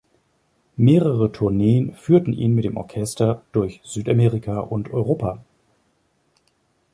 Mehrere 0.77 1.31
Tourneen 1.31 1.93
führten 1.93 2.33
ihn 2.33 2.55
mit 2.55 2.63
dem 2.65 2.75
Orchester 2.75 3.43
durch 3.51 3.81
Südamerika 3.83 4.57
und 4.59 4.89
Europa. 4.91 5.43